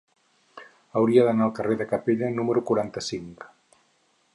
[1.01, 3.51] Hauria d'anar al carrer de Capella número quaranta-cinc.